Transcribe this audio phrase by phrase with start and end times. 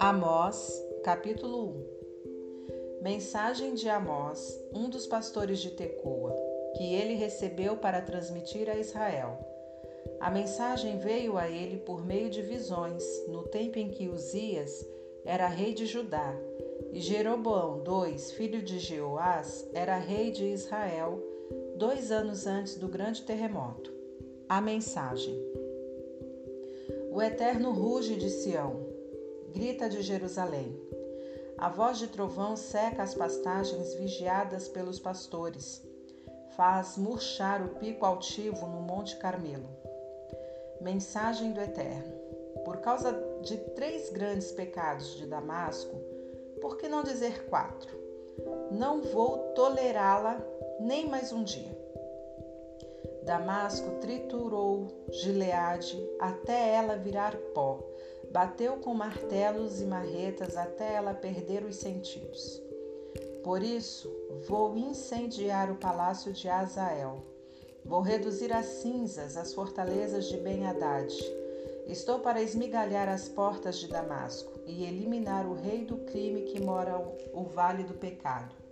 [0.00, 1.74] Amós, capítulo
[3.00, 6.36] 1 Mensagem de Amós, um dos pastores de Tecoa,
[6.76, 9.36] que ele recebeu para transmitir a Israel.
[10.20, 14.86] A mensagem veio a ele por meio de visões, no tempo em que Uzias
[15.24, 16.32] era rei de Judá,
[16.92, 21.20] e Jeroboão II, filho de Jeoás, era rei de Israel,
[21.76, 23.92] dois anos antes do grande terremoto.
[24.48, 25.36] A mensagem.
[27.10, 28.87] O Eterno ruge de Sião,
[29.52, 30.76] grita de Jerusalém.
[31.56, 35.82] A voz de trovão seca as pastagens vigiadas pelos pastores,
[36.56, 39.68] faz murchar o pico altivo no Monte Carmelo.
[40.80, 42.12] Mensagem do Eterno.
[42.64, 45.96] Por causa de três grandes pecados de Damasco,
[46.60, 47.96] por que não dizer quatro?
[48.70, 50.40] Não vou tolerá-la
[50.80, 51.76] nem mais um dia.
[53.24, 57.78] Damasco triturou Gileade até ela virar pó,
[58.30, 62.62] bateu com martelos e marretas até ela perder os sentidos.
[63.42, 64.10] Por isso,
[64.46, 67.24] vou incendiar o palácio de Azael.
[67.84, 71.12] Vou reduzir a cinzas as fortalezas de Ben-Hadad.
[71.86, 76.98] Estou para esmigalhar as portas de Damasco e eliminar o rei do crime que mora
[77.32, 78.68] o vale do pecado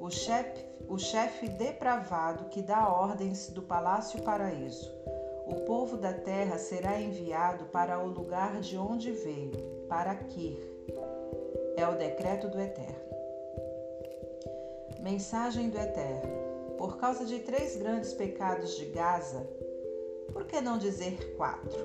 [0.00, 4.90] o chefe, o chefe depravado que dá ordens do palácio paraíso.
[5.50, 9.50] O povo da terra será enviado para o lugar de onde veio,
[9.88, 10.56] para Kir.
[11.76, 13.10] É o decreto do Eterno.
[15.00, 16.76] Mensagem do Eterno.
[16.78, 19.44] Por causa de três grandes pecados de Gaza,
[20.32, 21.84] por que não dizer quatro?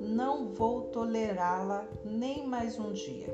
[0.00, 3.28] Não vou tolerá-la nem mais um dia.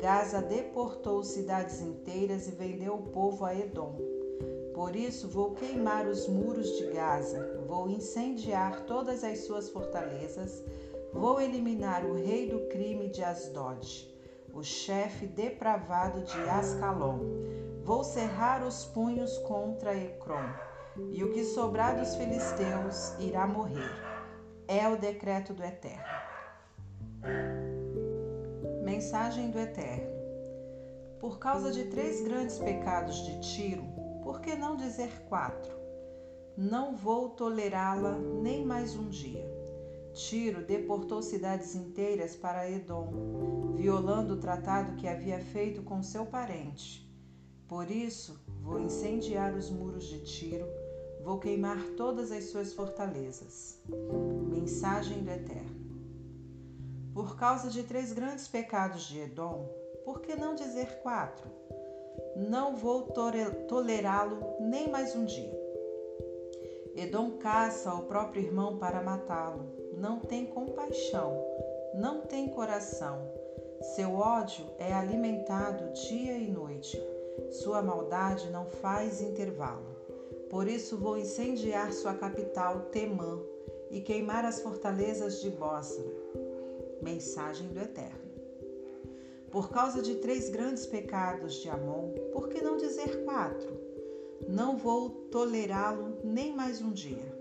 [0.00, 4.17] Gaza deportou cidades inteiras e vendeu o povo a Edom.
[4.78, 10.62] Por isso vou queimar os muros de Gaza, vou incendiar todas as suas fortalezas,
[11.12, 14.08] vou eliminar o rei do crime de Asdod,
[14.54, 17.18] o chefe depravado de Ascalon.
[17.82, 20.48] Vou cerrar os punhos contra Ecrom,
[21.10, 23.90] e o que sobrar dos filisteus irá morrer.
[24.68, 26.04] É o decreto do Eterno.
[28.84, 30.06] Mensagem do Eterno.
[31.18, 35.74] Por causa de três grandes pecados de Tiro, por que não dizer quatro?
[36.54, 38.12] Não vou tolerá-la
[38.42, 39.50] nem mais um dia.
[40.12, 47.10] Tiro deportou cidades inteiras para Edom, violando o tratado que havia feito com seu parente.
[47.66, 50.66] Por isso, vou incendiar os muros de Tiro,
[51.24, 53.80] vou queimar todas as suas fortalezas.
[54.46, 55.88] Mensagem do Eterno.
[57.14, 59.66] Por causa de três grandes pecados de Edom,
[60.04, 61.57] por que não dizer quatro?
[62.38, 63.02] Não vou
[63.68, 65.52] tolerá-lo nem mais um dia.
[66.94, 69.66] Edom caça o próprio irmão para matá-lo.
[69.96, 71.44] Não tem compaixão,
[71.94, 73.28] não tem coração.
[73.96, 76.96] Seu ódio é alimentado dia e noite.
[77.50, 79.96] Sua maldade não faz intervalo.
[80.48, 83.40] Por isso vou incendiar sua capital, Temã,
[83.90, 86.04] e queimar as fortalezas de Bósra
[87.02, 88.17] mensagem do Eterno.
[89.50, 93.80] Por causa de três grandes pecados de Amon, por que não dizer quatro?
[94.46, 97.36] Não vou tolerá-lo nem mais um dia.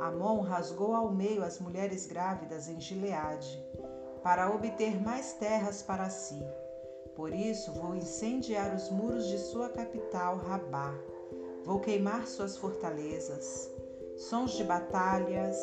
[0.00, 3.62] Amon rasgou ao meio as mulheres grávidas em Gileade,
[4.22, 6.42] para obter mais terras para si.
[7.14, 10.94] Por isso vou incendiar os muros de sua capital, Rabá.
[11.64, 13.70] Vou queimar suas fortalezas.
[14.16, 15.56] Sons de batalhas,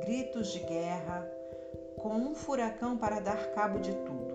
[0.00, 1.30] gritos de guerra,
[1.96, 4.25] com um furacão para dar cabo de tudo.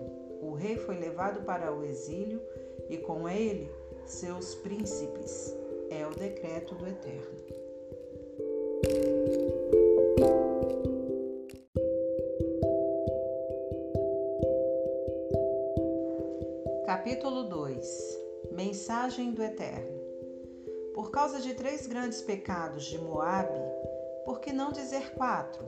[0.62, 2.40] Rei foi levado para o exílio
[2.88, 3.68] e com ele
[4.06, 5.52] seus príncipes.
[5.90, 7.36] É o decreto do Eterno.
[16.86, 18.20] Capítulo 2
[18.52, 20.00] Mensagem do Eterno
[20.94, 23.58] Por causa de três grandes pecados de Moabe,
[24.24, 25.64] por que não dizer quatro?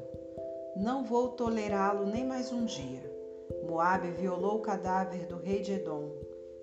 [0.77, 3.04] Não vou tolerá-lo nem mais um dia.
[3.75, 6.09] Moabe violou o cadáver do rei de Edom,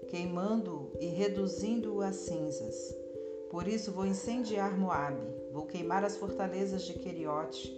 [0.08, 2.96] queimando-o e reduzindo-o a cinzas.
[3.50, 7.70] Por isso vou incendiar Moabe, vou queimar as fortalezas de Queriote.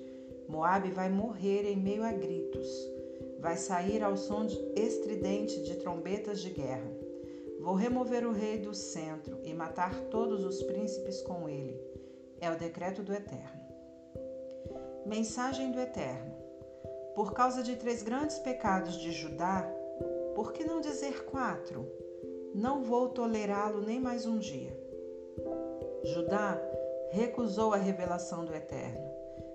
[0.47, 2.69] Moabe vai morrer em meio a gritos.
[3.39, 4.45] Vai sair ao som
[4.75, 6.95] estridente de trombetas de guerra.
[7.59, 11.75] Vou remover o rei do centro e matar todos os príncipes com ele.
[12.39, 13.63] É o decreto do Eterno.
[15.07, 16.32] Mensagem do Eterno.
[17.15, 19.69] Por causa de três grandes pecados de Judá,
[20.35, 21.87] por que não dizer quatro?
[22.55, 24.75] Não vou tolerá-lo nem mais um dia.
[26.03, 26.59] Judá
[27.11, 29.07] recusou a revelação do Eterno,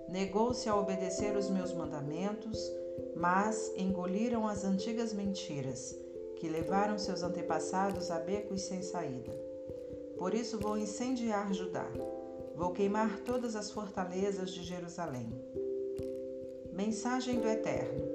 [0.07, 2.59] negou-se a obedecer os meus mandamentos,
[3.15, 5.93] mas engoliram as antigas mentiras
[6.37, 9.33] que levaram seus antepassados a becos sem saída.
[10.17, 11.87] Por isso vou incendiar Judá,
[12.55, 15.29] vou queimar todas as fortalezas de Jerusalém.
[16.79, 18.05] Mensagem do Eterno.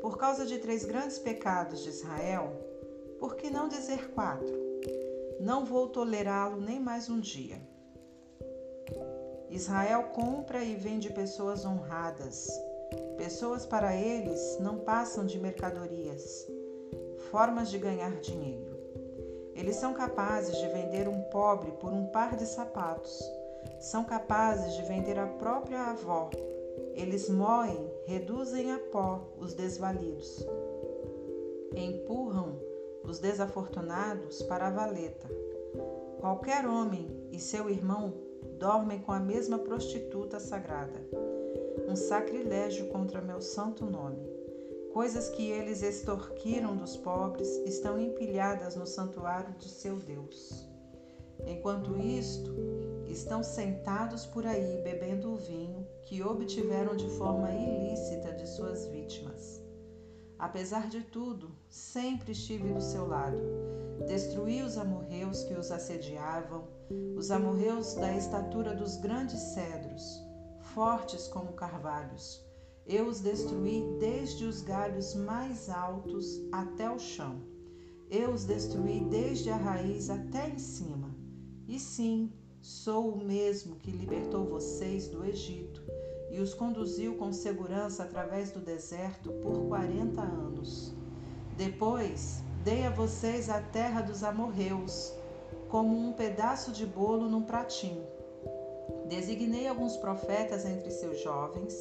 [0.00, 2.54] Por causa de três grandes pecados de Israel,
[3.18, 4.56] por que não dizer quatro?
[5.38, 7.60] Não vou tolerá-lo nem mais um dia.
[9.50, 12.48] Israel compra e vende pessoas honradas.
[13.18, 16.46] Pessoas para eles não passam de mercadorias,
[17.30, 18.74] formas de ganhar dinheiro.
[19.54, 23.22] Eles são capazes de vender um pobre por um par de sapatos.
[23.78, 26.30] São capazes de vender a própria avó.
[27.00, 30.46] Eles moem, reduzem a pó os desvalidos.
[31.74, 32.60] Empurram
[33.02, 35.26] os desafortunados para a valeta.
[36.20, 38.12] Qualquer homem e seu irmão
[38.58, 41.00] dormem com a mesma prostituta sagrada.
[41.88, 44.28] Um sacrilégio contra meu santo nome.
[44.92, 50.68] Coisas que eles extorquiram dos pobres estão empilhadas no santuário de seu Deus.
[51.46, 52.54] Enquanto isto,
[53.10, 59.60] estão sentados por aí bebendo o vinho que obtiveram de forma ilícita de suas vítimas.
[60.38, 63.36] Apesar de tudo, sempre estive do seu lado.
[64.06, 66.64] Destruí os amorreus que os assediavam,
[67.14, 70.22] os amorreus da estatura dos grandes cedros,
[70.74, 72.42] fortes como carvalhos.
[72.86, 77.42] Eu os destruí desde os galhos mais altos até o chão.
[78.08, 81.14] Eu os destruí desde a raiz até em cima.
[81.68, 85.82] E sim, sou o mesmo que libertou vocês do Egito
[86.30, 90.92] e os conduziu com segurança através do deserto por quarenta anos.
[91.56, 95.12] Depois dei a vocês a terra dos amorreus,
[95.68, 98.06] como um pedaço de bolo num pratinho.
[99.06, 101.74] Designei alguns profetas entre seus jovens,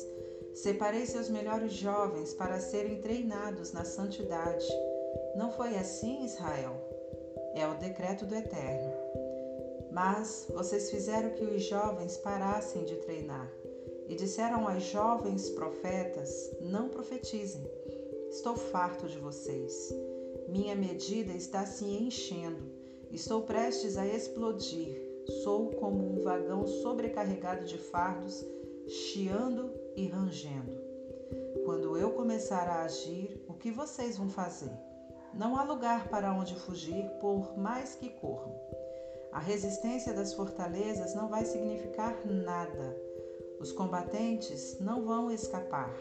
[0.54, 4.66] separei seus melhores jovens para serem treinados na santidade.
[5.36, 6.76] Não foi assim, Israel?
[7.54, 8.89] É o decreto do Eterno.
[10.00, 13.52] Mas vocês fizeram que os jovens parassem de treinar
[14.08, 17.70] e disseram aos jovens profetas: Não profetizem,
[18.30, 19.94] estou farto de vocês.
[20.48, 22.72] Minha medida está se enchendo,
[23.12, 25.06] estou prestes a explodir.
[25.44, 28.42] Sou como um vagão sobrecarregado de fardos,
[28.88, 30.82] chiando e rangendo.
[31.66, 34.72] Quando eu começar a agir, o que vocês vão fazer?
[35.34, 38.69] Não há lugar para onde fugir, por mais que corram.
[39.32, 43.10] A resistência das fortalezas não vai significar nada
[43.60, 45.94] os combatentes não vão escapar.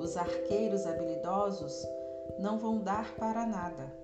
[0.00, 1.86] Os arqueiros habilidosos
[2.40, 3.94] não vão dar para nada.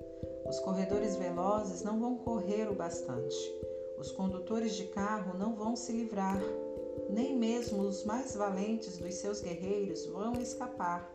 [0.49, 3.37] Os corredores velozes não vão correr o bastante.
[3.99, 6.41] Os condutores de carro não vão se livrar.
[7.11, 11.13] Nem mesmo os mais valentes dos seus guerreiros vão escapar.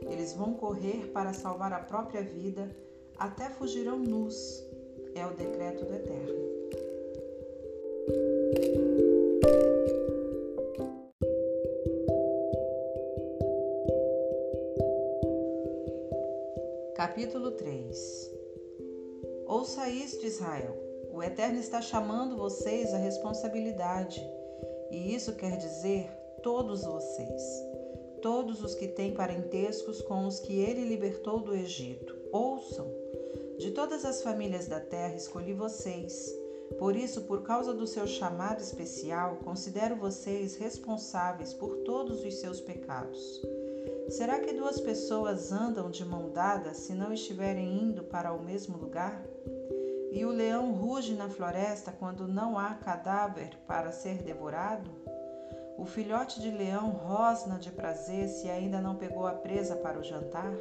[0.00, 2.74] Eles vão correr para salvar a própria vida,
[3.18, 4.64] até fugirão nus.
[5.14, 6.42] É o decreto do Eterno.
[16.94, 18.30] Capítulo 3
[19.46, 20.76] Ouça isto, Israel.
[21.12, 24.26] O Eterno está chamando vocês à responsabilidade,
[24.90, 26.10] e isso quer dizer
[26.42, 27.42] todos vocês,
[28.22, 32.16] todos os que têm parentescos com os que ele libertou do Egito.
[32.32, 33.01] Ouçam!
[33.62, 36.34] De todas as famílias da terra escolhi vocês.
[36.80, 42.60] Por isso, por causa do seu chamado especial, considero vocês responsáveis por todos os seus
[42.60, 43.40] pecados.
[44.08, 48.76] Será que duas pessoas andam de mão dada se não estiverem indo para o mesmo
[48.76, 49.24] lugar?
[50.10, 54.90] E o leão ruge na floresta quando não há cadáver para ser devorado?
[55.78, 60.02] O filhote de leão rosna de prazer se ainda não pegou a presa para o
[60.02, 60.52] jantar?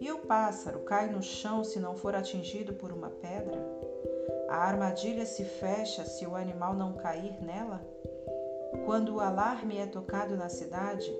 [0.00, 3.58] E o pássaro cai no chão se não for atingido por uma pedra?
[4.48, 7.84] A armadilha se fecha se o animal não cair nela?
[8.84, 11.12] Quando o alarme é tocado na cidade,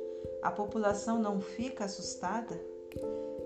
[0.42, 2.58] a população não fica assustada?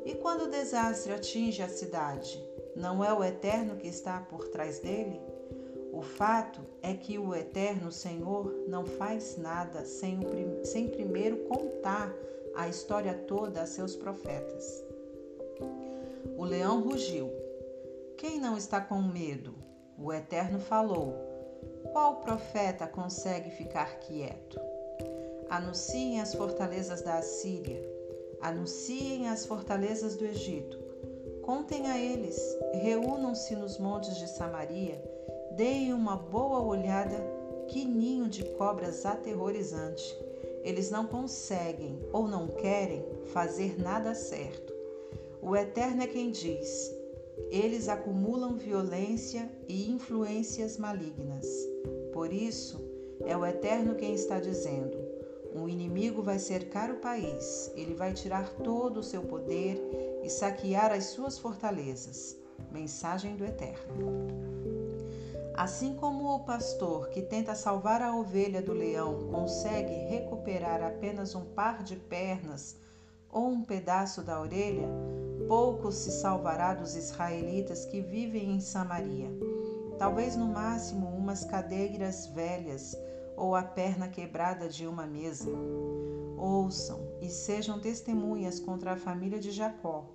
[0.04, 2.42] E quando o desastre atinge a cidade,
[2.76, 5.20] não é o Eterno que está por trás dele?
[5.92, 12.12] O fato é que o Eterno Senhor não faz nada sem, o, sem primeiro contar
[12.54, 14.91] a história toda a seus profetas.
[16.36, 17.30] O leão rugiu.
[18.16, 19.54] Quem não está com medo?
[19.98, 21.14] O Eterno falou.
[21.92, 24.58] Qual profeta consegue ficar quieto?
[25.50, 27.82] Anunciem as fortalezas da Assíria,
[28.40, 30.78] anunciem as fortalezas do Egito.
[31.42, 32.40] Contem a eles,
[32.72, 35.02] reúnam-se nos montes de Samaria,
[35.56, 37.16] deem uma boa olhada,
[37.68, 40.16] que ninho de cobras aterrorizante.
[40.62, 44.71] eles não conseguem ou não querem fazer nada certo.
[45.44, 46.88] O Eterno é quem diz:
[47.50, 51.44] eles acumulam violência e influências malignas.
[52.12, 52.80] Por isso,
[53.26, 54.96] é o Eterno quem está dizendo:
[55.52, 59.82] um inimigo vai cercar o país, ele vai tirar todo o seu poder
[60.22, 62.36] e saquear as suas fortalezas.
[62.70, 64.52] Mensagem do Eterno.
[65.54, 71.44] Assim como o pastor que tenta salvar a ovelha do leão consegue recuperar apenas um
[71.46, 72.76] par de pernas
[73.28, 74.88] ou um pedaço da orelha,
[75.52, 79.30] pouco se salvará dos israelitas que vivem em Samaria.
[79.98, 82.96] Talvez no máximo umas cadeiras velhas
[83.36, 85.50] ou a perna quebrada de uma mesa.
[86.38, 90.06] Ouçam e sejam testemunhas contra a família de Jacó.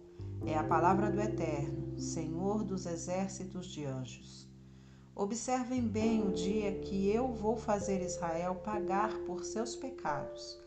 [0.43, 4.49] É a palavra do Eterno, Senhor dos exércitos de anjos.
[5.15, 10.59] Observem bem o dia que eu vou fazer Israel pagar por seus pecados,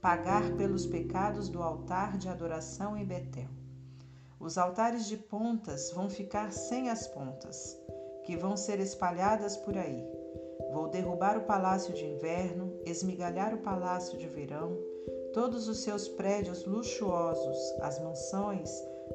[0.00, 3.55] pagar pelos pecados do altar de adoração em Betel.
[4.38, 7.76] Os altares de pontas vão ficar sem as pontas,
[8.24, 10.06] que vão ser espalhadas por aí.
[10.72, 14.76] Vou derrubar o palácio de inverno, esmigalhar o palácio de verão,
[15.32, 18.70] todos os seus prédios luxuosos, as mansões,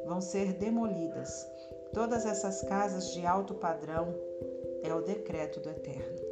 [0.05, 1.47] vão ser demolidas.
[1.93, 4.15] Todas essas casas de alto padrão,
[4.83, 6.30] é o decreto do Eterno.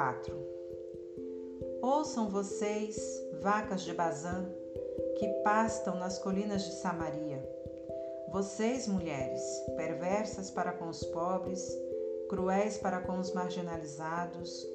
[0.00, 0.34] 4
[1.82, 4.50] Ouçam vocês, vacas de Bazã,
[5.18, 7.46] que pastam nas colinas de Samaria.
[8.32, 9.42] Vocês, mulheres,
[9.76, 11.60] perversas para com os pobres,
[12.30, 14.66] cruéis para com os marginalizados,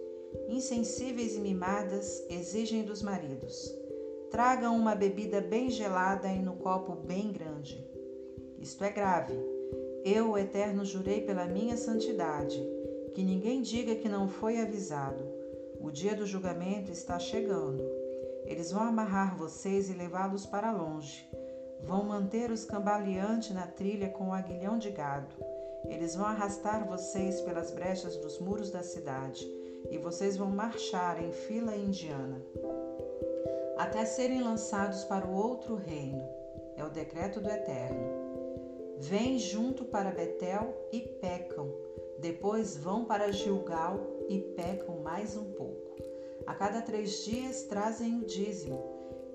[0.47, 3.75] insensíveis e mimadas exigem dos maridos.
[4.29, 7.83] Tragam uma bebida bem gelada e no copo bem grande.
[8.59, 9.33] Isto é grave.
[10.03, 12.74] Eu, o Eterno, jurei pela minha santidade,
[13.15, 15.23] que ninguém diga que não foi avisado.
[15.79, 17.81] O dia do julgamento está chegando.
[18.43, 21.25] Eles vão amarrar vocês e levá-los para longe.
[21.81, 25.33] Vão manter os cambaleantes na trilha com o aguilhão de gado.
[25.89, 29.49] Eles vão arrastar vocês pelas brechas dos muros da cidade
[29.89, 32.41] e vocês vão marchar em fila indiana
[33.77, 36.27] até serem lançados para o outro reino.
[36.75, 38.25] É o decreto do Eterno.
[38.99, 41.69] Vêm junto para Betel e pecam.
[42.19, 45.95] Depois vão para Gilgal e pecam mais um pouco.
[46.45, 48.81] A cada três dias trazem o dízimo,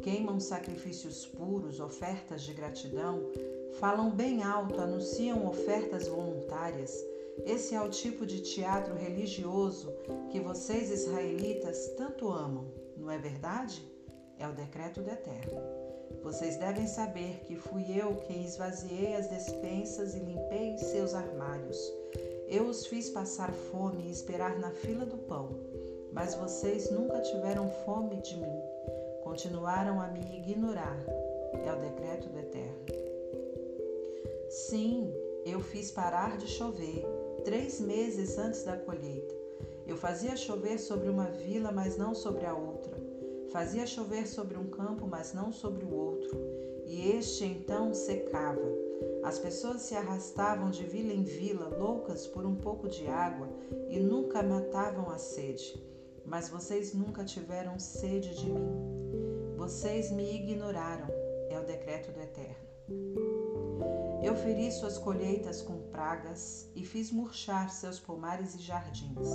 [0.03, 3.31] queimam sacrifícios puros, ofertas de gratidão,
[3.81, 6.93] falam bem alto, anunciam ofertas voluntárias
[7.47, 9.93] esse é o tipo de teatro religioso
[10.31, 13.83] que vocês israelitas tanto amam, não é verdade?
[14.39, 15.61] É o decreto do Eterno.
[16.23, 21.79] Vocês devem saber que fui eu quem esvaziei as despensas e limpei seus armários.
[22.51, 25.51] Eu os fiz passar fome e esperar na fila do pão,
[26.13, 28.61] mas vocês nunca tiveram fome de mim.
[29.23, 30.99] Continuaram a me ignorar.
[31.65, 32.85] É o decreto do Eterno.
[34.49, 35.15] Sim,
[35.47, 37.07] eu fiz parar de chover
[37.45, 39.33] três meses antes da colheita.
[39.87, 43.01] Eu fazia chover sobre uma vila, mas não sobre a outra.
[43.53, 46.37] Fazia chover sobre um campo, mas não sobre o outro.
[46.91, 48.69] E este então secava.
[49.23, 53.49] As pessoas se arrastavam de vila em vila, loucas por um pouco de água,
[53.89, 55.81] e nunca matavam a sede.
[56.27, 59.55] Mas vocês nunca tiveram sede de mim.
[59.57, 61.07] Vocês me ignoraram,
[61.49, 62.69] é o decreto do Eterno.
[64.21, 69.29] Eu feri suas colheitas com pragas e fiz murchar seus pomares e jardins.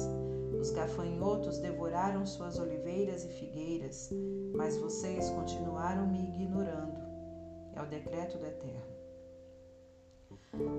[0.60, 4.10] Os gafanhotos devoraram suas oliveiras e figueiras,
[4.54, 6.95] mas vocês continuaram me ignorando.
[7.76, 8.96] É o decreto do Eterno.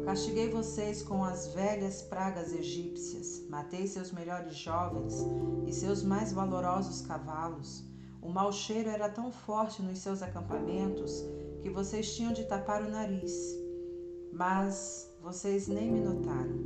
[0.05, 5.15] Castiguei vocês com as velhas pragas egípcias, matei seus melhores jovens
[5.67, 7.85] e seus mais valorosos cavalos.
[8.23, 11.23] O mau cheiro era tão forte nos seus acampamentos
[11.63, 13.67] que vocês tinham de tapar o nariz
[14.37, 16.59] mas vocês nem me notaram,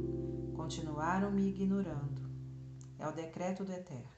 [0.57, 2.29] continuaram me ignorando.
[2.99, 4.11] É o decreto do Eterno.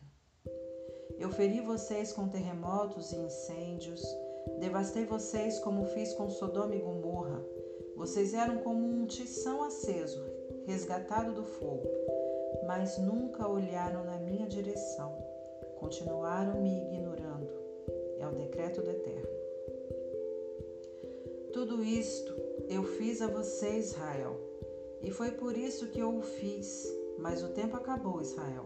[1.18, 4.02] Eu feri vocês com terremotos e incêndios,
[4.58, 7.44] devastei vocês como fiz com Sodoma e Gomorra.
[7.96, 10.24] Vocês eram como um tição aceso,
[10.64, 11.88] resgatado do fogo,
[12.66, 15.12] mas nunca olharam na minha direção,
[15.76, 17.50] continuaram me ignorando.
[18.18, 19.28] É o decreto do Eterno.
[21.52, 22.34] Tudo isto
[22.68, 24.40] eu fiz a você, Israel,
[25.02, 26.90] e foi por isso que eu o fiz.
[27.18, 28.64] Mas o tempo acabou, Israel.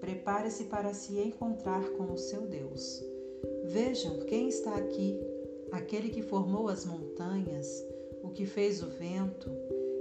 [0.00, 3.02] Prepare-se para se encontrar com o seu Deus.
[3.68, 5.20] Vejam quem está aqui,
[5.70, 7.86] aquele que formou as montanhas,
[8.22, 9.50] o que fez o vento,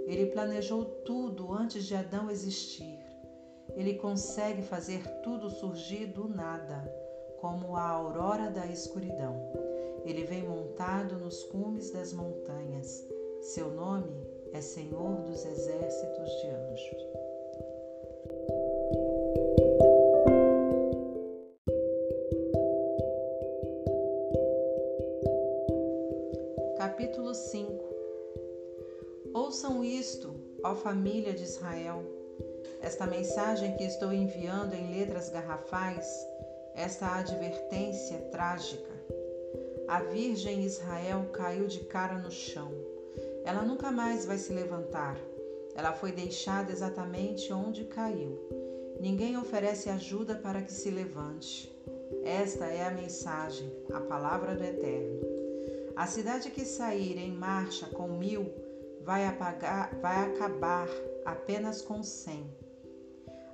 [0.06, 2.98] ele planejou tudo antes de Adão existir.
[3.76, 6.82] Ele consegue fazer tudo surgir do nada,
[7.42, 9.36] como a aurora da escuridão.
[10.06, 13.06] Ele vem montado nos cumes das montanhas.
[13.42, 14.16] Seu nome
[14.54, 17.27] é Senhor dos Exércitos de Anjos.
[30.88, 32.02] Família de Israel.
[32.82, 36.08] Esta mensagem que estou enviando em letras garrafais,
[36.76, 38.90] esta advertência trágica.
[39.86, 42.72] A Virgem Israel caiu de cara no chão.
[43.44, 45.18] Ela nunca mais vai se levantar.
[45.76, 48.40] Ela foi deixada exatamente onde caiu.
[48.98, 51.70] Ninguém oferece ajuda para que se levante.
[52.24, 55.20] Esta é a mensagem, a palavra do Eterno.
[55.98, 58.67] A cidade que sair em marcha com mil
[59.08, 60.86] vai, apagar, vai acabar
[61.24, 62.46] apenas com cem.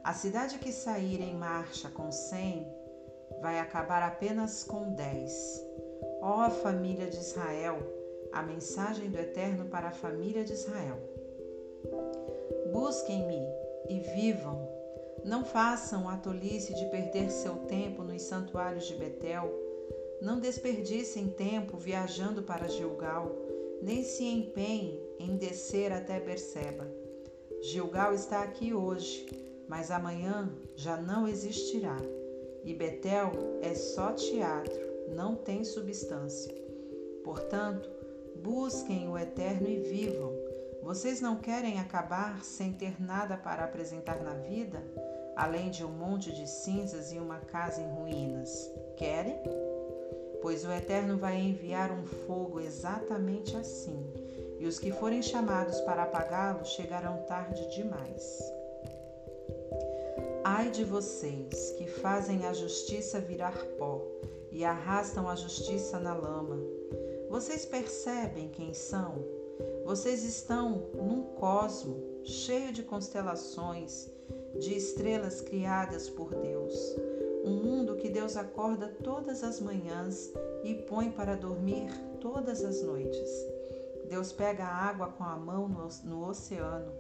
[0.04, 2.68] A cidade que sair em marcha com cem
[3.40, 5.64] vai acabar apenas com dez.
[6.24, 7.78] Ó família de Israel,
[8.32, 10.98] a mensagem do Eterno para a família de Israel.
[12.72, 13.46] Busquem-me
[13.90, 14.68] e vivam.
[15.24, 19.54] Não façam a tolice de perder seu tempo nos santuários de Betel.
[20.20, 23.32] Não desperdicem tempo viajando para Gilgal,
[23.84, 26.88] nem se empenhem em descer até Berseba.
[27.62, 29.26] Gilgal está aqui hoje,
[29.68, 31.98] mas amanhã já não existirá.
[32.64, 34.80] E Betel é só teatro,
[35.16, 36.54] não tem substância.
[37.24, 37.90] Portanto,
[38.36, 40.32] busquem o eterno e vivam.
[40.82, 44.84] Vocês não querem acabar sem ter nada para apresentar na vida,
[45.36, 48.70] além de um monte de cinzas e uma casa em ruínas?
[48.98, 49.38] Querem?
[50.42, 54.06] Pois o Eterno vai enviar um fogo exatamente assim,
[54.60, 58.40] e os que forem chamados para apagá-lo chegarão tarde demais.
[60.44, 64.02] Ai de vocês que fazem a justiça virar pó
[64.52, 66.60] e arrastam a justiça na lama.
[67.30, 69.16] Vocês percebem quem são?
[69.86, 74.10] Vocês estão num cosmo cheio de constelações,
[74.60, 76.96] de estrelas criadas por Deus.
[77.44, 80.32] Um mundo que Deus acorda todas as manhãs
[80.64, 83.30] e põe para dormir todas as noites.
[84.14, 86.92] Deus pega a água com a mão no, no oceano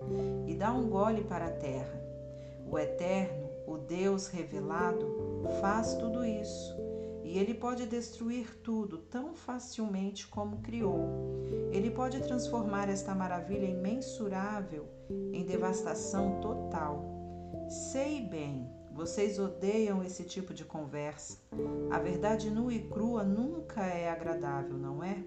[0.47, 2.01] e dá um gole para a terra.
[2.67, 5.05] O Eterno, o Deus revelado,
[5.61, 6.75] faz tudo isso
[7.23, 11.07] e ele pode destruir tudo tão facilmente como criou.
[11.71, 14.89] Ele pode transformar esta maravilha imensurável
[15.31, 17.05] em devastação total.
[17.69, 21.37] Sei bem, vocês odeiam esse tipo de conversa.
[21.91, 25.23] A verdade nua e crua nunca é agradável, não é?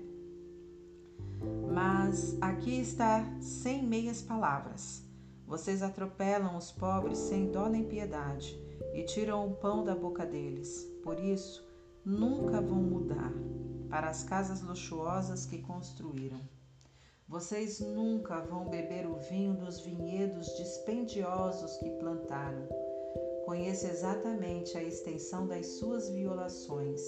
[1.72, 5.04] Mas aqui está sem meias palavras.
[5.46, 8.58] Vocês atropelam os pobres sem dó nem piedade
[8.94, 10.84] e tiram o pão da boca deles.
[11.02, 11.64] Por isso,
[12.04, 13.32] nunca vão mudar
[13.88, 16.40] para as casas luxuosas que construíram.
[17.28, 22.68] Vocês nunca vão beber o vinho dos vinhedos dispendiosos que plantaram.
[23.44, 27.00] Conheço exatamente a extensão das suas violações,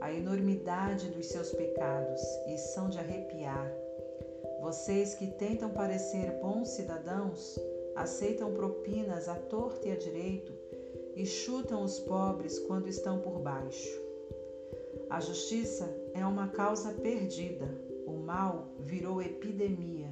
[0.00, 3.70] a enormidade dos seus pecados e são de arrepiar.
[4.60, 7.58] Vocês que tentam parecer bons cidadãos,
[7.94, 10.52] aceitam propinas à torta e à direito
[11.16, 14.00] e chutam os pobres quando estão por baixo.
[15.08, 17.68] A justiça é uma causa perdida,
[18.06, 20.08] o mal virou epidemia.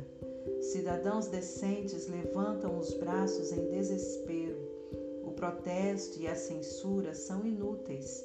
[0.61, 4.59] Cidadãos decentes levantam os braços em desespero.
[5.25, 8.25] O protesto e a censura são inúteis,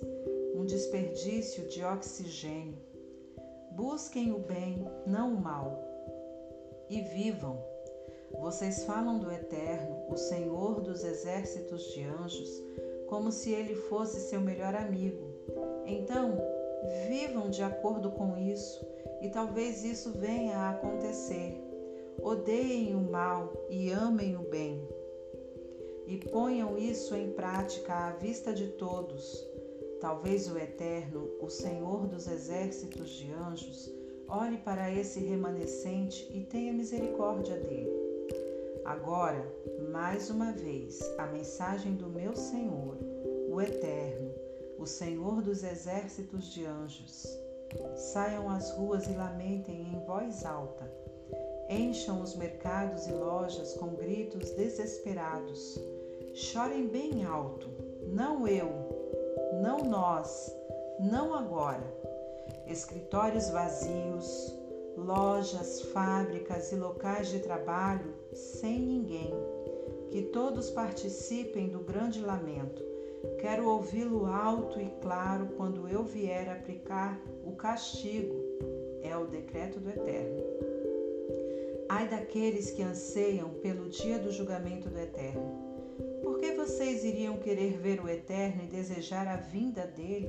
[0.63, 2.77] um desperdício de oxigênio.
[3.71, 5.77] Busquem o bem, não o mal
[6.89, 7.61] e vivam.
[8.39, 12.49] Vocês falam do Eterno, o Senhor dos exércitos de anjos,
[13.07, 15.27] como se ele fosse seu melhor amigo.
[15.85, 16.37] Então,
[17.09, 18.87] vivam de acordo com isso
[19.21, 21.61] e talvez isso venha a acontecer.
[22.21, 24.87] Odeiem o mal e amem o bem.
[26.07, 29.52] E ponham isso em prática à vista de todos.
[30.03, 33.89] Talvez o Eterno, o Senhor dos exércitos de anjos,
[34.27, 37.89] olhe para esse remanescente e tenha misericórdia dele.
[38.83, 39.41] Agora,
[39.93, 42.97] mais uma vez, a mensagem do meu Senhor,
[43.49, 44.29] o Eterno,
[44.77, 47.25] o Senhor dos exércitos de anjos.
[47.95, 50.85] Saiam às ruas e lamentem em voz alta.
[51.69, 55.79] Encham os mercados e lojas com gritos desesperados.
[56.33, 57.69] Chorem bem alto.
[58.05, 59.02] Não eu,
[59.63, 60.53] não nós,
[60.99, 61.81] não agora
[62.67, 64.53] escritórios vazios,
[64.97, 69.33] lojas, fábricas e locais de trabalho sem ninguém.
[70.09, 72.83] Que todos participem do grande lamento.
[73.39, 78.35] Quero ouvi-lo alto e claro quando eu vier aplicar o castigo.
[79.01, 80.43] É o decreto do Eterno.
[81.87, 85.62] Ai daqueles que anseiam pelo dia do julgamento do Eterno.
[86.43, 90.27] Que vocês iriam querer ver o Eterno e desejar a vinda dele?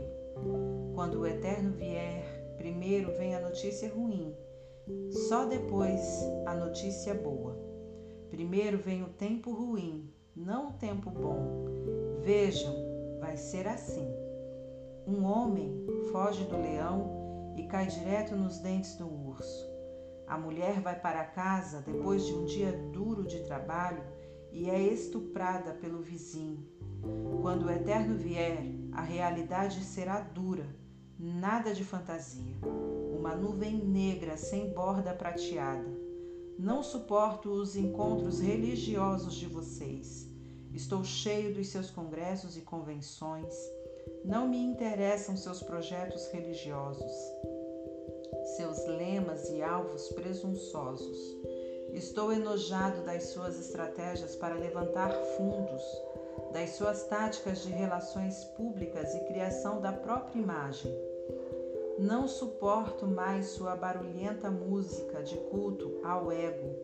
[0.94, 4.32] Quando o Eterno vier, primeiro vem a notícia ruim,
[5.10, 6.00] só depois
[6.46, 7.58] a notícia boa.
[8.30, 11.64] Primeiro vem o tempo ruim, não o tempo bom.
[12.22, 12.72] Vejam,
[13.18, 14.08] vai ser assim.
[15.08, 19.68] Um homem foge do leão e cai direto nos dentes do urso.
[20.28, 24.13] A mulher vai para casa depois de um dia duro de trabalho
[24.54, 26.66] e é estuprada pelo vizinho.
[27.42, 30.66] Quando o eterno vier, a realidade será dura,
[31.18, 32.56] nada de fantasia
[33.24, 35.88] uma nuvem negra sem borda prateada.
[36.58, 40.28] Não suporto os encontros religiosos de vocês.
[40.74, 43.54] Estou cheio dos seus congressos e convenções.
[44.26, 47.12] Não me interessam seus projetos religiosos,
[48.58, 51.18] seus lemas e alvos presunçosos.
[51.94, 55.82] Estou enojado das suas estratégias para levantar fundos,
[56.52, 60.92] das suas táticas de relações públicas e criação da própria imagem.
[61.96, 66.74] Não suporto mais sua barulhenta música de culto ao ego.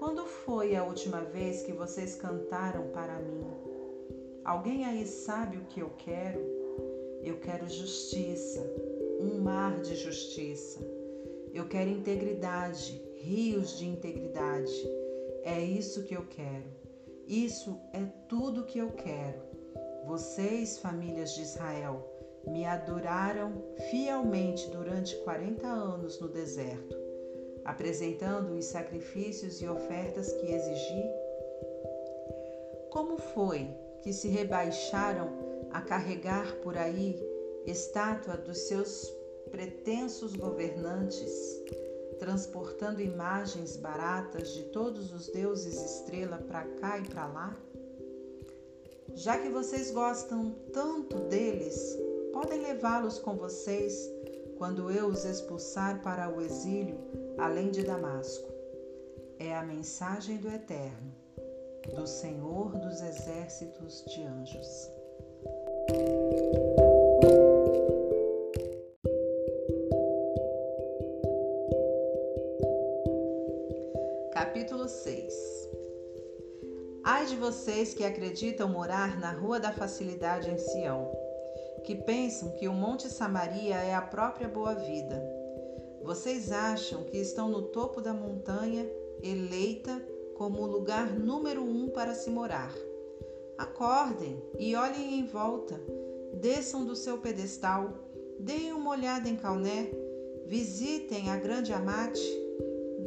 [0.00, 3.46] Quando foi a última vez que vocês cantaram para mim?
[4.44, 6.40] Alguém aí sabe o que eu quero?
[7.22, 8.60] Eu quero justiça,
[9.20, 10.80] um mar de justiça.
[11.54, 14.72] Eu quero integridade, rios de integridade.
[15.44, 16.64] É isso que eu quero.
[17.26, 19.40] Isso é tudo que eu quero.
[20.06, 22.04] Vocês, famílias de Israel,
[22.48, 26.96] me adoraram fielmente durante 40 anos no deserto,
[27.64, 31.04] apresentando os sacrifícios e ofertas que exigi?
[32.90, 33.70] Como foi
[34.02, 35.30] que se rebaixaram
[35.70, 37.22] a carregar por aí
[37.64, 39.06] estátua dos seus
[39.52, 41.62] pretensos governantes,
[42.22, 47.56] transportando imagens baratas de todos os deuses estrela para cá e para lá?
[49.16, 51.98] Já que vocês gostam tanto deles,
[52.32, 54.08] podem levá-los com vocês
[54.56, 56.96] quando eu os expulsar para o exílio
[57.38, 58.48] além de Damasco.
[59.40, 61.12] É a mensagem do Eterno,
[61.92, 64.92] do Senhor dos Exércitos de Anjos.
[77.52, 81.12] Vocês que acreditam morar na rua da facilidade em Sião
[81.84, 85.22] que pensam que o Monte Samaria é a própria boa vida.
[86.02, 88.90] Vocês acham que estão no topo da montanha,
[89.22, 90.02] eleita
[90.34, 92.72] como o lugar número um para se morar.
[93.58, 95.78] Acordem e olhem em volta,
[96.40, 97.92] desçam do seu pedestal,
[98.40, 99.90] deem uma olhada em Calné,
[100.46, 102.22] visitem a grande Amate,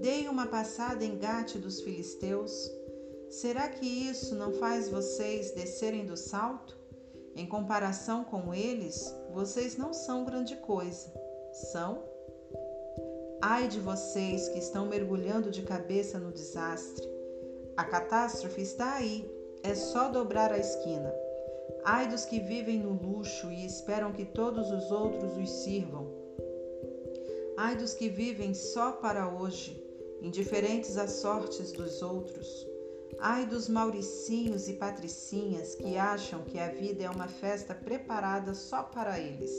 [0.04, 2.85] deem uma passada em Gate dos filisteus.
[3.30, 6.78] Será que isso não faz vocês descerem do salto?
[7.36, 11.12] Em comparação com eles, vocês não são grande coisa.
[11.72, 12.04] São?
[13.42, 17.08] Ai de vocês que estão mergulhando de cabeça no desastre.
[17.76, 19.30] A catástrofe está aí,
[19.62, 21.14] é só dobrar a esquina.
[21.84, 26.08] Ai dos que vivem no luxo e esperam que todos os outros os sirvam.
[27.58, 29.84] Ai dos que vivem só para hoje,
[30.22, 32.75] indiferentes às sortes dos outros.
[33.20, 38.84] Ai dos mauricinhos e patricinhas que acham que a vida é uma festa preparada só
[38.84, 39.52] para eles.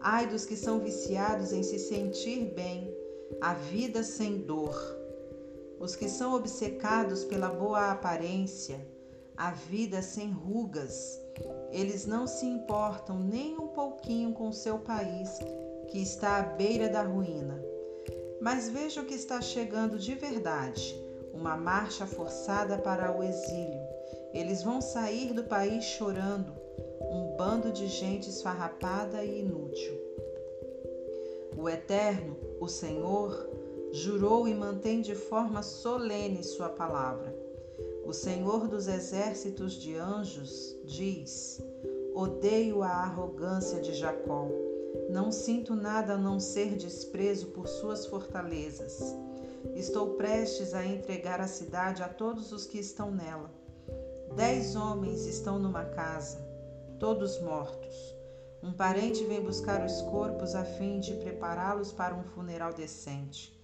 [0.00, 2.94] Ai dos que são viciados em se sentir bem,
[3.40, 4.76] a vida sem dor.
[5.78, 8.86] Os que são obcecados pela boa aparência,
[9.36, 11.18] a vida sem rugas.
[11.72, 15.30] Eles não se importam nem um pouquinho com seu país,
[15.90, 17.58] que está à beira da ruína.
[18.40, 23.80] Mas veja o que está chegando de verdade uma marcha forçada para o exílio.
[24.32, 26.52] Eles vão sair do país chorando,
[27.00, 29.98] um bando de gente esfarrapada e inútil.
[31.56, 33.48] O Eterno, o Senhor,
[33.92, 37.34] jurou e mantém de forma solene sua palavra.
[38.04, 41.60] O Senhor dos exércitos de anjos diz:
[42.14, 44.48] Odeio a arrogância de Jacó.
[45.08, 49.14] Não sinto nada a não ser desprezo por suas fortalezas.
[49.74, 53.50] Estou prestes a entregar a cidade a todos os que estão nela.
[54.36, 56.38] Dez homens estão numa casa,
[56.98, 58.16] todos mortos.
[58.62, 63.58] Um parente vem buscar os corpos a fim de prepará-los para um funeral decente.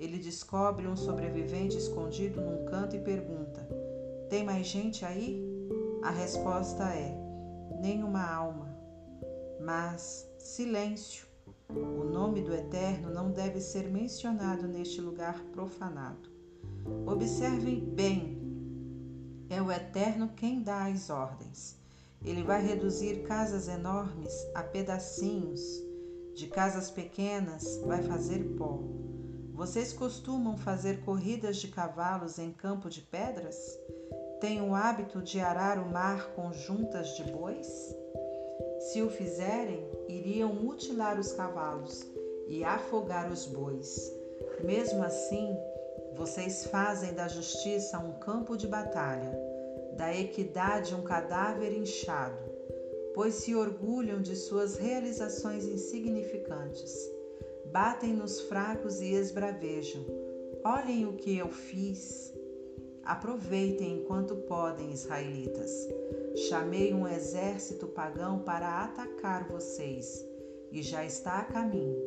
[0.00, 3.68] Ele descobre um sobrevivente escondido num canto e pergunta:
[4.30, 5.44] Tem mais gente aí?
[6.02, 7.14] A resposta é:
[7.80, 8.74] Nenhuma alma.
[9.60, 11.27] Mas silêncio.
[11.70, 16.30] O nome do Eterno não deve ser mencionado neste lugar profanado.
[17.06, 18.38] Observem bem:
[19.50, 21.76] é o Eterno quem dá as ordens.
[22.24, 25.60] Ele vai reduzir casas enormes a pedacinhos,
[26.34, 28.80] de casas pequenas vai fazer pó.
[29.52, 33.56] Vocês costumam fazer corridas de cavalos em campo de pedras?
[34.40, 37.66] Têm o hábito de arar o mar com juntas de bois?
[38.78, 42.06] Se o fizerem, iriam mutilar os cavalos
[42.46, 44.12] e afogar os bois.
[44.64, 45.56] Mesmo assim,
[46.14, 49.48] vocês fazem da justiça um campo de batalha
[49.98, 52.40] da equidade um cadáver inchado,
[53.14, 56.94] pois se orgulham de suas realizações insignificantes.
[57.72, 60.04] Batem nos fracos e esbravejam.
[60.64, 62.32] Olhem o que eu fiz.
[63.04, 65.72] Aproveitem enquanto podem, israelitas.
[66.34, 70.24] Chamei um exército pagão para atacar vocês
[70.70, 72.02] e já está a caminho.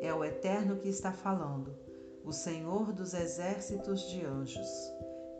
[0.00, 1.74] É o Eterno que está falando,
[2.24, 4.68] o Senhor dos exércitos de anjos.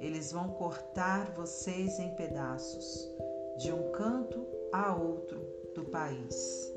[0.00, 3.08] Eles vão cortar vocês em pedaços,
[3.58, 5.40] de um canto a outro
[5.74, 6.72] do país.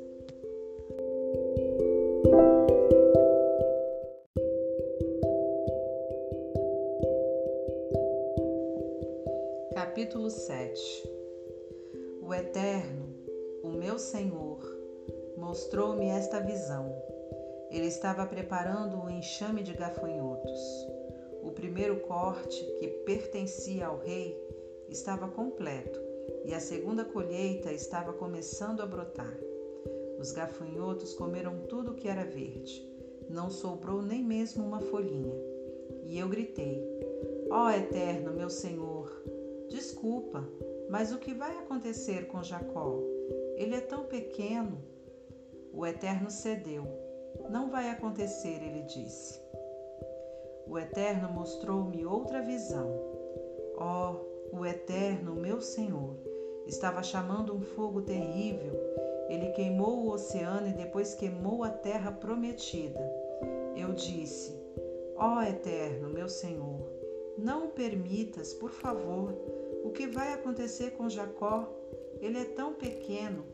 [14.28, 14.60] Senhor,
[15.38, 16.94] mostrou-me esta visão.
[17.72, 20.60] Ele estava preparando um enxame de gafanhotos.
[21.42, 24.38] O primeiro corte, que pertencia ao rei,
[24.90, 25.98] estava completo
[26.44, 29.34] e a segunda colheita estava começando a brotar.
[30.20, 32.86] Os gafanhotos comeram tudo que era verde.
[33.30, 35.36] Não sobrou nem mesmo uma folhinha.
[36.04, 36.84] E eu gritei:
[37.50, 39.10] Ó oh, Eterno, meu Senhor,
[39.70, 40.46] desculpa,
[40.90, 43.17] mas o que vai acontecer com Jacó?
[43.58, 44.82] Ele é tão pequeno.
[45.74, 46.88] O Eterno cedeu.
[47.50, 49.46] Não vai acontecer, ele disse
[50.70, 52.94] o Eterno mostrou-me outra visão.
[53.78, 56.16] Oh, o Eterno, meu Senhor,
[56.66, 58.74] estava chamando um fogo terrível.
[59.30, 63.00] Ele queimou o oceano e depois queimou a terra prometida.
[63.76, 64.54] Eu disse:
[65.16, 66.82] Ó oh, Eterno, meu Senhor,
[67.38, 69.34] não permitas, por favor.
[69.84, 71.74] O que vai acontecer com Jacó?
[72.22, 73.46] Ele é tão pequeno.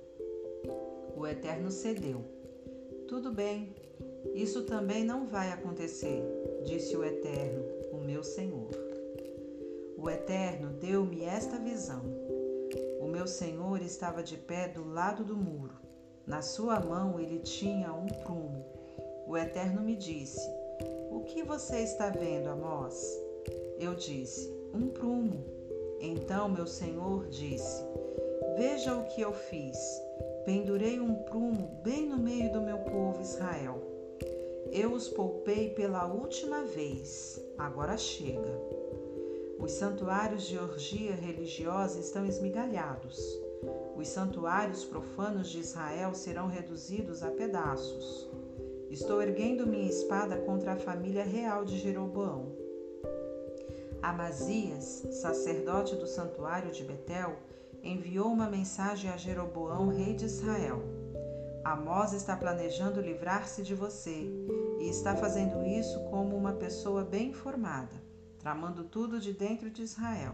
[1.15, 2.21] O Eterno cedeu.
[3.07, 3.75] Tudo bem,
[4.33, 6.23] isso também não vai acontecer
[6.63, 8.69] disse o Eterno, o meu Senhor.
[9.97, 12.01] O Eterno deu-me esta visão.
[12.99, 15.75] O meu Senhor estava de pé do lado do muro.
[16.25, 18.65] Na sua mão ele tinha um prumo.
[19.27, 20.49] O Eterno me disse:
[21.11, 23.19] O que você está vendo, Amós?
[23.79, 25.43] Eu disse: Um prumo.
[25.99, 27.83] Então meu Senhor disse:
[28.55, 29.77] Veja o que eu fiz.
[30.45, 33.81] Pendurei um prumo bem no meio do meu povo Israel.
[34.71, 38.59] Eu os poupei pela última vez, agora chega.
[39.59, 43.19] Os santuários de orgia religiosa estão esmigalhados.
[43.95, 48.29] Os santuários profanos de Israel serão reduzidos a pedaços.
[48.89, 52.51] Estou erguendo minha espada contra a família real de Jeroboão.
[54.01, 57.37] Amazias, sacerdote do santuário de Betel,
[57.83, 60.81] enviou uma mensagem a Jeroboão, rei de Israel.
[61.65, 64.31] Amós está planejando livrar-se de você
[64.79, 67.93] e está fazendo isso como uma pessoa bem informada,
[68.39, 70.33] tramando tudo de dentro de Israel.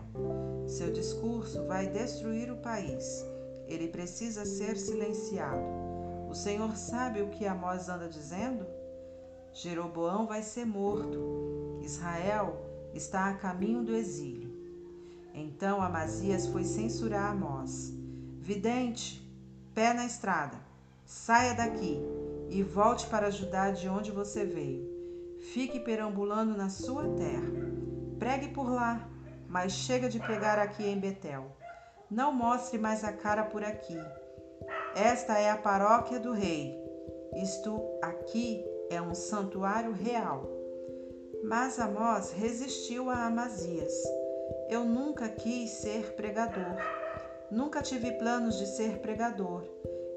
[0.67, 3.25] Seu discurso vai destruir o país.
[3.67, 5.63] Ele precisa ser silenciado.
[6.29, 8.65] O Senhor sabe o que Amós anda dizendo?
[9.53, 11.79] Jeroboão vai ser morto.
[11.81, 14.48] Israel está a caminho do exílio.
[15.39, 17.93] Então Amazias foi censurar Amós.
[18.39, 19.25] Vidente,
[19.73, 20.57] pé na estrada,
[21.05, 21.97] saia daqui
[22.49, 24.85] e volte para ajudar de onde você veio.
[25.53, 27.49] Fique perambulando na sua terra.
[28.19, 29.07] Pregue por lá,
[29.47, 31.55] mas chega de pregar aqui em Betel.
[32.11, 33.97] Não mostre mais a cara por aqui.
[34.93, 36.75] Esta é a paróquia do rei.
[37.41, 40.49] Isto aqui é um santuário real.
[41.45, 43.93] Mas Amós resistiu a Amazias.
[44.69, 46.77] Eu nunca quis ser pregador.
[47.51, 49.63] Nunca tive planos de ser pregador.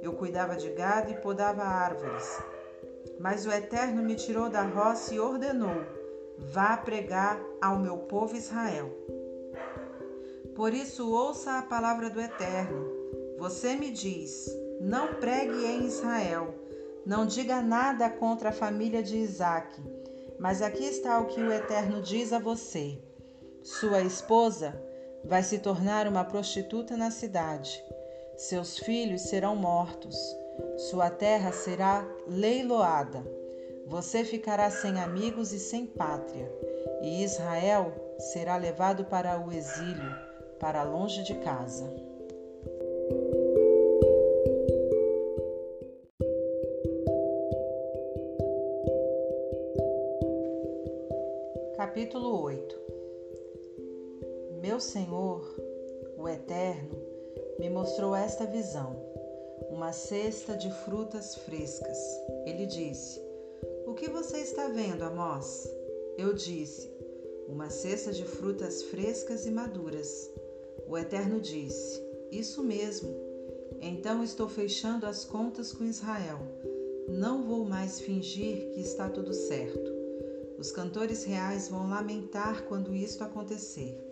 [0.02, 2.42] Eu cuidava de gado e podava árvores.
[3.18, 5.84] Mas o Eterno me tirou da roça e ordenou:
[6.38, 8.90] Vá pregar ao meu povo Israel.
[10.54, 12.86] Por isso, ouça a palavra do Eterno.
[13.38, 16.54] Você me diz: Não pregue em Israel,
[17.06, 19.82] não diga nada contra a família de Isaque.
[20.38, 22.98] Mas aqui está o que o Eterno diz a você:
[23.62, 24.74] sua esposa
[25.24, 27.82] vai se tornar uma prostituta na cidade.
[28.36, 30.16] Seus filhos serão mortos.
[30.90, 33.24] Sua terra será leiloada.
[33.86, 36.50] Você ficará sem amigos e sem pátria.
[37.02, 40.12] E Israel será levado para o exílio,
[40.58, 42.11] para longe de casa.
[54.72, 55.54] Meu Senhor,
[56.16, 56.98] o Eterno,
[57.58, 58.96] me mostrou esta visão,
[59.68, 61.98] uma cesta de frutas frescas.
[62.46, 63.20] Ele disse:
[63.86, 65.68] O que você está vendo, Amós?
[66.16, 66.90] Eu disse:
[67.46, 70.30] Uma cesta de frutas frescas e maduras.
[70.88, 73.14] O Eterno disse: Isso mesmo.
[73.78, 76.38] Então estou fechando as contas com Israel.
[77.10, 79.92] Não vou mais fingir que está tudo certo.
[80.56, 84.11] Os cantores reais vão lamentar quando isto acontecer.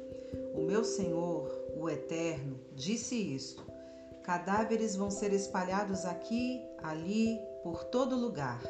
[0.55, 3.65] O meu Senhor, o Eterno, disse isto:
[4.23, 8.63] cadáveres vão ser espalhados aqui, ali, por todo lugar.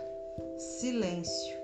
[0.59, 1.57] Silêncio.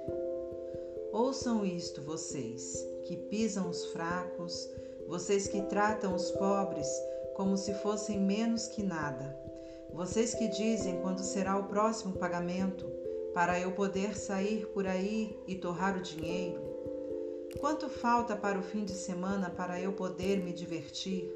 [1.13, 4.69] Ouçam isto, vocês que pisam os fracos,
[5.07, 6.89] vocês que tratam os pobres
[7.35, 9.39] como se fossem menos que nada,
[9.93, 12.85] vocês que dizem quando será o próximo pagamento,
[13.33, 16.76] para eu poder sair por aí e torrar o dinheiro?
[17.61, 21.33] Quanto falta para o fim de semana para eu poder me divertir?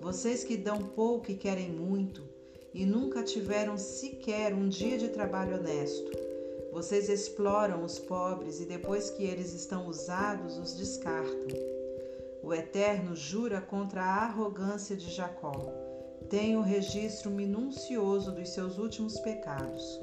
[0.00, 2.22] Vocês que dão pouco e querem muito
[2.72, 6.10] e nunca tiveram sequer um dia de trabalho honesto.
[6.72, 11.58] Vocês exploram os pobres e depois que eles estão usados, os descartam.
[12.42, 15.52] O Eterno jura contra a arrogância de Jacó.
[16.30, 20.00] Tem o registro minucioso dos seus últimos pecados.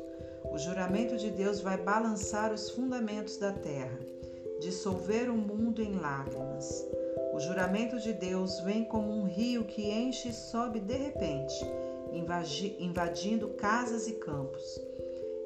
[0.51, 3.99] O juramento de Deus vai balançar os fundamentos da terra,
[4.59, 6.85] dissolver o mundo em lágrimas.
[7.33, 11.55] O juramento de Deus vem como um rio que enche e sobe de repente,
[12.79, 14.63] invadindo casas e campos.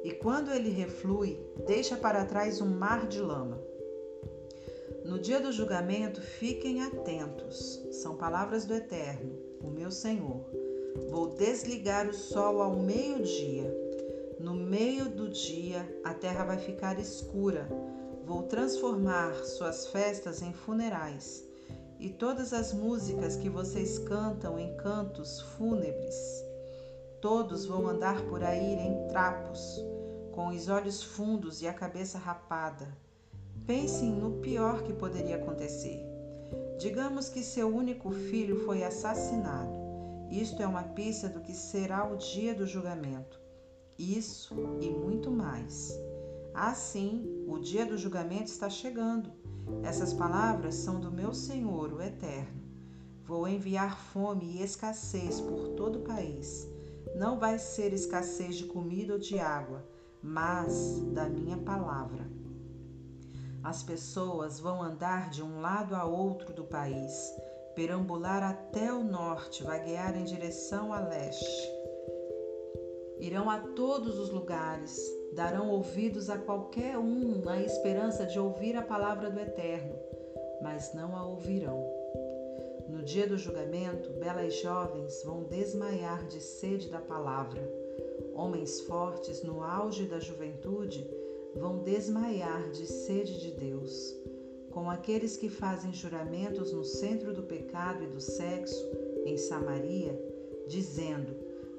[0.02, 3.60] E quando ele reflui, deixa para trás um mar de lama.
[5.04, 7.80] No dia do julgamento, fiquem atentos.
[7.90, 10.44] São palavras do Eterno, o meu Senhor.
[11.10, 13.84] Vou desligar o sol ao meio-dia
[14.44, 17.66] no meio do dia, a terra vai ficar escura.
[18.26, 21.44] Vou transformar suas festas em funerais
[21.98, 26.16] e todas as músicas que vocês cantam em cantos fúnebres.
[27.20, 29.82] Todos vão andar por aí em trapos,
[30.32, 32.88] com os olhos fundos e a cabeça rapada.
[33.66, 36.00] Pensem no pior que poderia acontecer.
[36.78, 39.72] Digamos que seu único filho foi assassinado.
[40.30, 43.44] Isto é uma pista do que será o dia do julgamento
[43.98, 45.96] isso e muito mais.
[46.54, 49.32] Assim, o dia do julgamento está chegando.
[49.82, 52.62] Essas palavras são do meu Senhor, o Eterno.
[53.24, 56.68] Vou enviar fome e escassez por todo o país.
[57.16, 59.84] Não vai ser escassez de comida ou de água,
[60.22, 62.30] mas da minha palavra.
[63.62, 67.12] As pessoas vão andar de um lado a outro do país,
[67.74, 71.84] perambular até o norte, vaguear em direção a leste
[73.24, 74.98] Irão a todos os lugares,
[75.34, 79.94] darão ouvidos a qualquer um na esperança de ouvir a palavra do Eterno,
[80.62, 81.84] mas não a ouvirão.
[82.88, 87.68] No dia do julgamento, belas jovens vão desmaiar de sede da palavra.
[88.34, 91.04] Homens fortes, no auge da juventude,
[91.56, 94.14] vão desmaiar de sede de Deus.
[94.70, 98.84] Com aqueles que fazem juramentos no centro do pecado e do sexo,
[99.24, 100.20] em Samaria,
[100.68, 101.34] dizendo: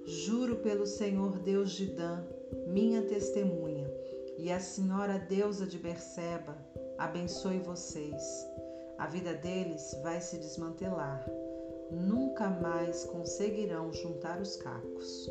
[0.05, 2.23] Juro pelo Senhor Deus de Dan,
[2.67, 3.89] minha testemunha,
[4.37, 6.57] e a Senhora deusa de Berseba,
[6.97, 8.47] abençoe vocês.
[8.97, 11.25] A vida deles vai se desmantelar.
[11.91, 15.29] Nunca mais conseguirão juntar os cacos.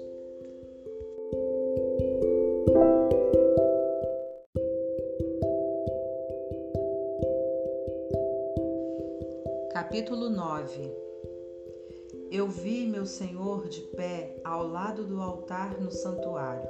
[9.72, 11.04] Capítulo 9
[12.34, 16.68] eu vi meu Senhor de pé ao lado do altar no santuário.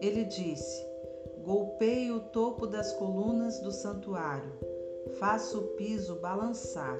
[0.00, 0.86] Ele disse:
[1.44, 4.52] Golpeie o topo das colunas do santuário,
[5.18, 6.98] faça o piso balançar.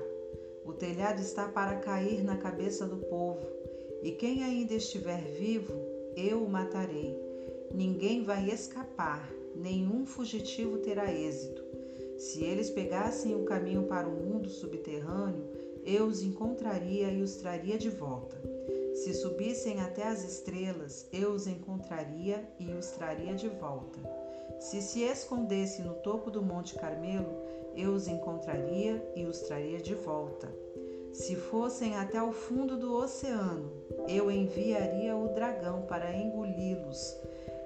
[0.64, 3.46] O telhado está para cair na cabeça do povo,
[4.02, 5.72] e quem ainda estiver vivo,
[6.16, 7.16] eu o matarei.
[7.72, 11.62] Ninguém vai escapar, nenhum fugitivo terá êxito.
[12.16, 15.46] Se eles pegassem o caminho para o mundo subterrâneo,
[15.84, 18.57] eu os encontraria e os traria de volta.
[19.04, 24.00] Se subissem até as estrelas, eu os encontraria e os traria de volta.
[24.58, 27.32] Se se escondessem no topo do Monte Carmelo,
[27.76, 30.52] eu os encontraria e os traria de volta.
[31.12, 33.70] Se fossem até o fundo do oceano,
[34.08, 37.16] eu enviaria o dragão para engoli-los.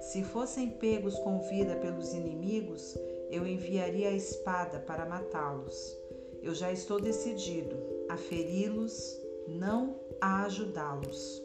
[0.01, 2.95] Se fossem pegos com vida pelos inimigos,
[3.31, 5.97] eu enviaria a espada para matá-los.
[6.43, 7.75] Eu já estou decidido
[8.07, 11.43] a feri-los, não a ajudá-los.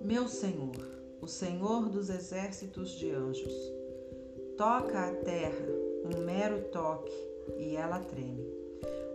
[0.00, 0.78] Meu Senhor,
[1.20, 3.52] o Senhor dos exércitos de anjos,
[4.56, 5.66] toca a terra
[6.06, 7.12] um mero toque
[7.58, 8.50] e ela treme.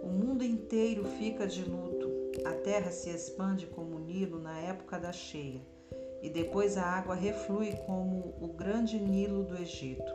[0.04, 2.08] O mundo inteiro fica de luto,
[2.46, 5.66] a terra se expande como o Nilo na época da cheia,
[6.22, 10.14] e depois a água reflui como o grande Nilo do Egito.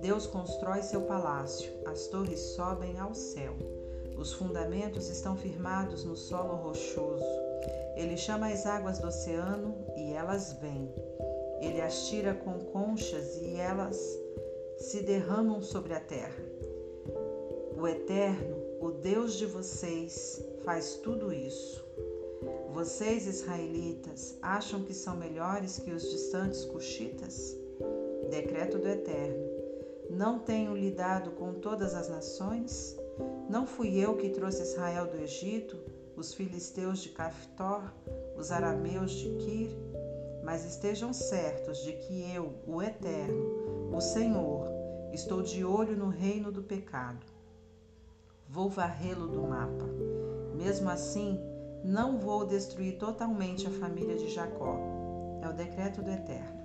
[0.00, 3.79] Deus constrói seu palácio, as torres sobem ao céu.
[4.20, 7.24] Os fundamentos estão firmados no solo rochoso.
[7.96, 10.92] Ele chama as águas do oceano e elas vêm.
[11.62, 13.98] Ele as tira com conchas e elas
[14.76, 16.44] se derramam sobre a terra.
[17.78, 21.82] O Eterno, o Deus de vocês, faz tudo isso.
[22.74, 27.56] Vocês, israelitas, acham que são melhores que os distantes cuxitas?
[28.28, 29.48] Decreto do Eterno.
[30.10, 32.99] Não tenho lidado com todas as nações?
[33.50, 35.76] Não fui eu que trouxe Israel do Egito,
[36.16, 37.82] os filisteus de Caftor,
[38.36, 39.70] os arameus de Kir?
[40.44, 44.68] Mas estejam certos de que eu, o Eterno, o Senhor,
[45.12, 47.26] estou de olho no reino do pecado.
[48.48, 49.88] Vou varrê-lo do mapa.
[50.54, 51.36] Mesmo assim,
[51.82, 54.76] não vou destruir totalmente a família de Jacó.
[55.42, 56.60] É o decreto do Eterno.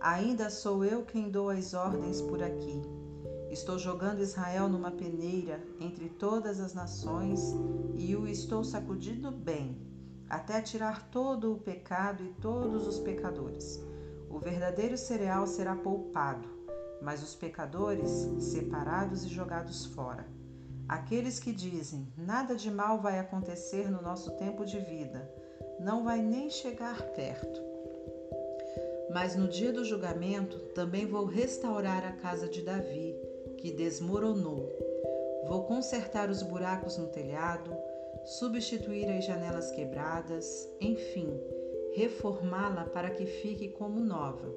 [0.00, 2.95] Ainda sou eu quem dou as ordens por aqui.
[3.56, 7.40] Estou jogando Israel numa peneira entre todas as nações
[7.96, 9.80] e o estou sacudindo bem,
[10.28, 13.82] até tirar todo o pecado e todos os pecadores.
[14.28, 16.46] O verdadeiro cereal será poupado,
[17.00, 20.26] mas os pecadores separados e jogados fora.
[20.86, 25.32] Aqueles que dizem: nada de mal vai acontecer no nosso tempo de vida,
[25.80, 27.58] não vai nem chegar perto.
[29.10, 33.16] Mas no dia do julgamento também vou restaurar a casa de Davi,
[33.58, 34.72] que desmoronou.
[35.48, 37.70] Vou consertar os buracos no telhado,
[38.24, 41.28] substituir as janelas quebradas, enfim,
[41.94, 44.52] reformá-la para que fique como nova.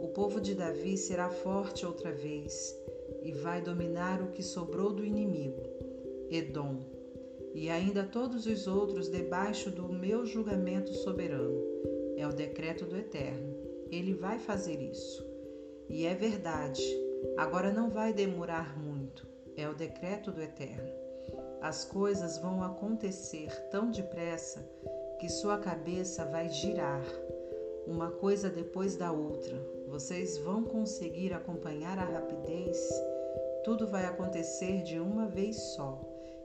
[0.00, 2.76] O povo de Davi será forte outra vez
[3.22, 5.62] e vai dominar o que sobrou do inimigo,
[6.30, 6.80] Edom,
[7.54, 11.62] e ainda todos os outros debaixo do meu julgamento soberano.
[12.16, 13.54] É o decreto do Eterno.
[13.90, 15.24] Ele vai fazer isso.
[15.88, 16.82] E é verdade,
[17.36, 19.26] agora não vai demorar muito.
[19.56, 20.90] É o decreto do Eterno.
[21.60, 24.68] As coisas vão acontecer tão depressa
[25.18, 27.02] que sua cabeça vai girar,
[27.86, 29.56] uma coisa depois da outra.
[29.88, 32.90] Vocês vão conseguir acompanhar a rapidez?
[33.64, 36.00] Tudo vai acontecer de uma vez só,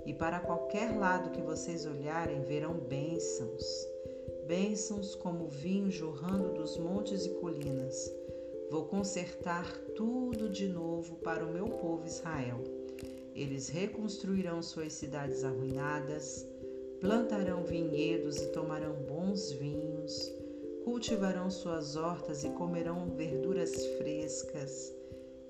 [0.06, 3.90] e para qualquer lado que vocês olharem, verão bênçãos
[4.50, 8.12] bênçãos como vinho jorrando dos montes e colinas.
[8.70, 9.66] Vou consertar
[9.96, 12.64] tudo de novo para o meu povo Israel.
[13.34, 16.46] Eles reconstruirão suas cidades arruinadas,
[17.02, 20.32] plantarão vinhedos e tomarão bons vinhos,
[20.84, 24.94] cultivarão suas hortas e comerão verduras frescas.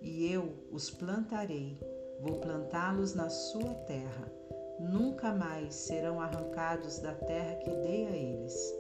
[0.02, 1.78] E eu os plantarei,
[2.22, 4.32] vou plantá-los na sua terra.
[4.80, 8.74] Nunca mais serão arrancados da terra que dei a eles.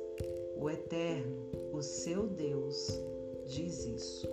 [0.55, 2.89] O Eterno, o seu Deus,
[3.49, 4.29] diz isso.